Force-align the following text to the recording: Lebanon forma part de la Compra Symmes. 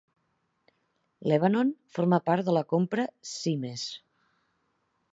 Lebanon 1.33 1.69
forma 1.97 2.21
part 2.31 2.49
de 2.49 2.57
la 2.59 2.65
Compra 2.75 3.09
Symmes. 3.37 3.89